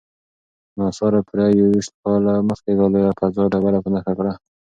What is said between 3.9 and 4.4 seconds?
نښه کړه.